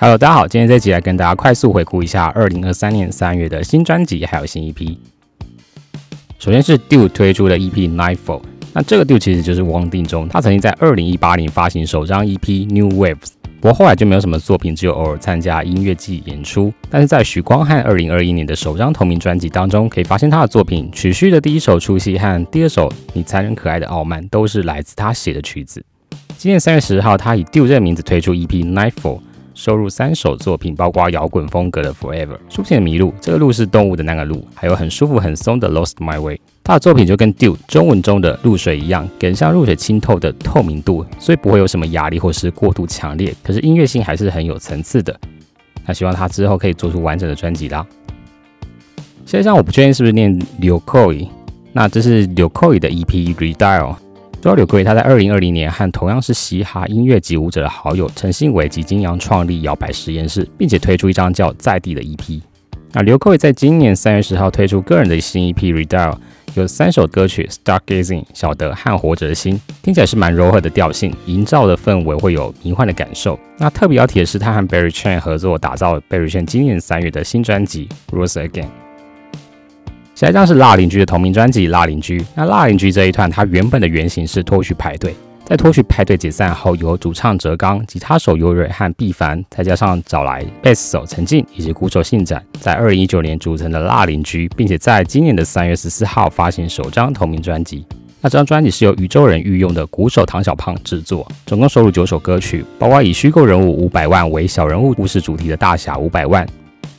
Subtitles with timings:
[0.00, 4.96] Hello，大家好，今天这集来跟大家快速回顾一下二零二三年三月的新专辑还有新 EP。
[6.38, 8.40] 首先是 DUE 推出的 EP Nightfall，
[8.72, 16.72] 那这个 DUE 其实就是汪定中，他曾经在二零一八年发行首张 EP New Waves，不过后来就没有什么作品，只有偶尔参加音乐季演出。
[16.88, 25.84] 但是在许光汉二零二一年的首张同名专辑当中，可以发现他的作品曲序的第一首出戏和第二首你残忍可爱的傲慢都是来自他写的曲子。
[26.36, 29.18] 今年三月十号，他以 DUE 这个名字推出 EP Nightfall。
[29.58, 36.40] 收录三首作品，包括摇滚风格的 Forever、书写的迷路，这个路是动物的那个路，还有很舒服很松的 Lost My Way。
[36.62, 45.18] 他的作品就跟 Dew 中文中的露水一样，给人像露水清透的透明度，所以不会有什么压力或是过度强烈，可是音乐性还是很有层次的。
[45.84, 47.84] 那希望他之后可以做出完整的专辑啦。
[49.26, 51.26] 现在上我不确定是不是念柳 Koi，
[51.72, 53.96] 那这是柳 Koi 的 EP Redial。
[54.40, 62.40] 周柳贵，他在二零二零年和同样是嘻哈音乐及舞者的好友陈信伟及金阳创立摇摆实验室，并且推出一张叫《在地》的 EP。
[62.92, 66.12] 那刘克伟在今年三月十号推出个人的新 EP《Redial》，
[66.54, 73.38] 有三首歌曲《Stargazing》、《小德》和《活着的心》，听起来是蛮柔和的调性，营造的氛围会有迷幻的感受。
[73.58, 78.64] 那特别要提的是，他和 Barry Chan 合作打造 Barry Chan 今年三月的新专辑《Rose Again》。
[80.18, 82.18] 下一张是辣邻居的同名专辑《辣邻居》。
[82.34, 97.86] 那辣邻居这一团，它原本的原型是脱序派对，在脱序派对解散后，由主唱哲刚、吉他手尤蕊和毕凡，再加上找来贝斯手陈静以及鼓手信展，在二零一九年组成的辣邻居，并且在今年的三月十四号发行首张同名专辑。
[98.20, 106.44] 那这张专辑是由宇宙人御用的鼓手唐小胖制作，总共收录九首歌曲，包括以虚构人物五百万为小人物故事主题的大侠五百万。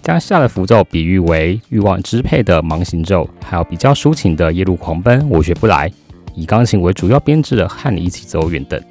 [0.09, 5.87] 将下的符咒比喻为欲望支配的盲行咒，还有比较抒情的夜路狂奔，我学不来，
[6.33, 8.81] 以钢琴为主要编制的和你一起走远等。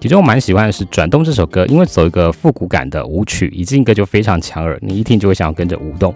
[0.00, 6.12] 其中我蛮喜欢的是转动这首歌，因为走一个复古感的舞曲，一进歌就非常强耳，你一听就会想要跟着舞动。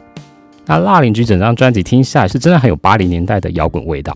[0.67, 4.13] 那辣邻居整张专辑听下来是真的很有八零年代的摇滚味道。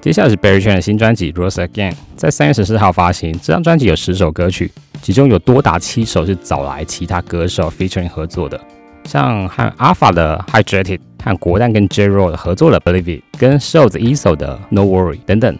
[0.00, 3.32] 接下来是 Barry Chan 的新专辑《Rose Again》，在三月十四号发行。
[3.42, 4.70] 这张专辑有十首歌曲，
[5.02, 8.60] 其中有多达七首是找来其他歌手 featuring 合作的。
[9.04, 15.18] 像和 Alpha 的 Hydrated，和国蛋跟 J Roll 合作的 Believe It，跟 Shows e s o 的 No Worry
[15.26, 15.56] 等等。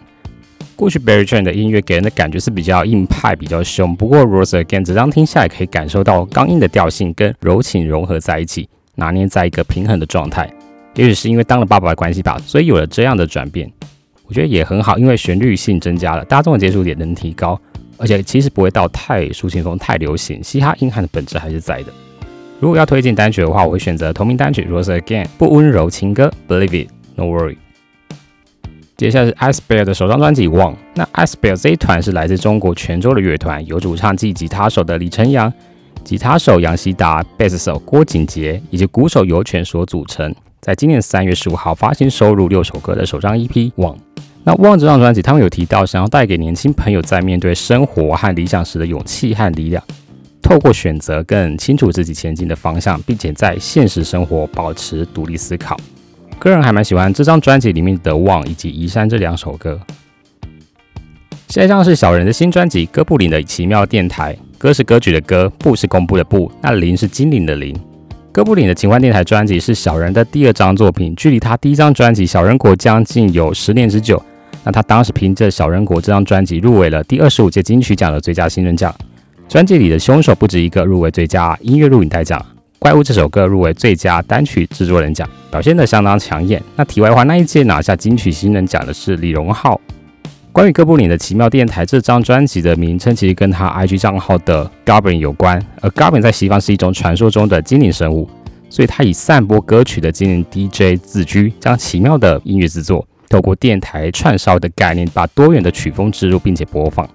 [0.75, 10.51] 过去 Barry Train 的音乐给人的感觉是比较硬派、比较凶，不过 Rose Again 这张听下来可以感受到刚硬的调性跟柔情融合在一起，拿捏在一个平衡的状态。
[10.95, 13.71] 也许是因为当了爸爸的关系吧，所以有了这样的转变，
[14.27, 17.57] 我觉得也很好，因为旋律性增加了，大众的接触点能提高，
[17.97, 21.93] 而且其实不会到太抒情风、太流行，嘻哈硬汉的本质还是在的。
[22.65, 27.53] 如果要推荐单曲的话，我会选择同名单曲《Rose Again》不温柔情歌《Believe It No Worry》。
[28.97, 30.71] 接下来是 Ice Bear 的首张专辑《One》。
[30.95, 35.53] 那 Ice Bear 这一团是来自中国泉州的乐团，由主唱及吉他手的李晨阳、
[36.03, 40.33] 吉他手杨希达、贝斯手郭景杰以及鼓手尤泉所组成。
[40.59, 43.93] 在今年三月十五号发行收录六首歌的首张 EP《One》。
[44.43, 49.83] 那《One》这张专辑，他们有提到想要带给年轻朋友在面对生活和理想时的勇气和力量。
[50.45, 55.75] 透过选择更清楚自己前进的方向，并且在现实生活保持独立思考。
[56.37, 59.81] 个人还蛮喜欢这张专辑里面的《望》以及《移山》这两首歌。
[61.47, 67.75] 下一张是小人的新专辑《哥布林的奇妙电台》，歌是歌曲的歌，布是公布的布，那林是精灵的灵。
[68.31, 74.21] 哥布林的奇幻电台专辑是小人的第二张作品，距离他第一张专辑《小人国》将近有十年之久。
[74.63, 78.93] 那他当时凭着《小人国》这张专辑入围了第二十五届金曲奖的最佳新人奖。
[79.47, 82.39] 专辑里的凶手不止一个，入围最佳音乐录影带奖，
[82.79, 86.61] 《怪物》这首歌入围最佳单曲制作人奖，表现得相当抢眼。
[86.75, 89.79] 那题外话，那一届拿下金曲新人奖的是李荣浩。
[90.51, 98.27] 关于哥布林的奇妙电台这张专辑的名称，其实跟他 IG 账号的 Goblin 有关，而 Goblin 在西方是一种传说中的精灵生物，
[98.69, 107.07] 所以他以散播歌曲的精灵 DJ 自居，将奇妙的音乐制作透过电台串烧的概念，把多元的曲风植入并且播放。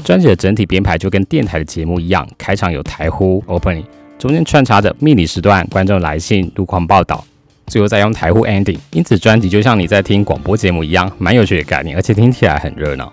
[0.00, 3.84] 专辑的整体编排就跟电台的节目一样，开场有台呼 opening，
[4.18, 7.24] 中间穿插着秘理时段、观众来信、路况报道，
[7.66, 8.78] 最后再用台呼 ending。
[8.92, 13.12] 因此，专辑就像你在听广播节目一样，蛮有趣的概念，而且听起来很热闹。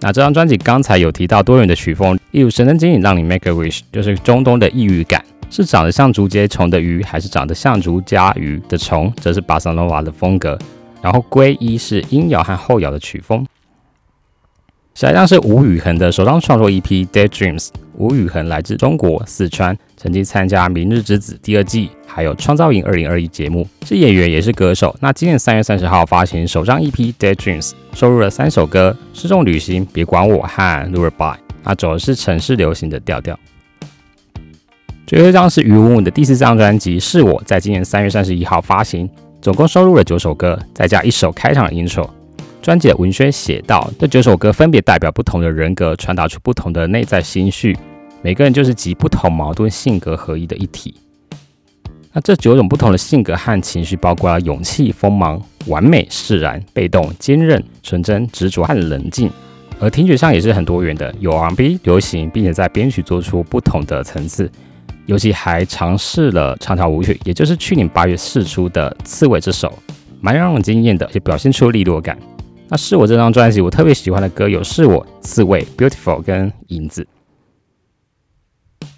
[0.00, 10.58] 那这张专辑刚才有提到多元的曲风，例如神灯精灵让你 make a wish，就是中东的异域感，是长得像竹节虫的鱼，还是长得像竹荚鱼的虫，则是巴塞罗瓦的风格。
[11.00, 13.44] 然后归一是阴摇和后摇的曲风。
[14.94, 17.66] 下一张是吴宇恒的首张创作 EP《Dead Dreams》。
[17.94, 24.94] 吴宇恒来自中国四川，曾经参加《明日之子》第二季，还有《创造营二零二一》节目，是演员也是歌手。
[25.00, 31.34] 那今年三月三十号发行首张 EP《Dead Dreams》，收录了三首歌：《失重旅行》、《别管我》和《Lullaby》。
[31.64, 33.38] 那走的是城市流行的调调。
[35.06, 39.08] 最后一张是余文文的第四张专辑，是我在今年三月三十一号发行，
[39.40, 42.08] 总共收录了九首歌，再加一首开场的 intro。
[42.62, 47.76] 专辑的文宣写道：这九首歌分别代表不同的人格，传达出不同的内在心绪，
[48.22, 50.94] 每个人就是集不同矛盾性格合一的一体。
[52.12, 59.28] 那这九种不同的性格和情绪，包括了勇气、锋芒、完美、释然、被动、坚韧、纯真、执着和冷静。
[59.80, 64.48] 而听觉上也是很多元的，有 R&B、流行，并且在编曲做出不同的层次。
[65.06, 69.76] 尤其还尝试了长条舞曲，也就是去年八月试出的《刺猬》这首，
[70.20, 72.16] 蛮让人惊艳的，也表现出利落感。
[72.72, 75.60] 那是我这张专辑我特别喜欢的歌有《是我》《刺猬》
[75.90, 77.06] 《Beautiful》跟《影子》。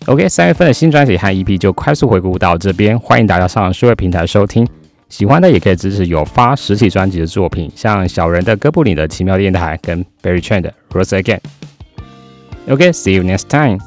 [0.06, 4.64] OK，三月份的新专辑和 EP 就快速回顾到这边，欢迎大家上数位平台收听。
[5.08, 11.40] 喜欢的也可以支持有发实体专辑的作品，像小人的哥布林的奇妙电台跟 Berry Chen 的 Rose Again。
[12.68, 13.80] OK，see you next time。